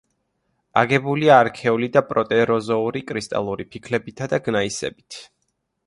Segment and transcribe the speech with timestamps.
[0.81, 5.25] აგებულია არქეული და პროტეროზოური კრისტალური ფიქლებითა და გნაისებით.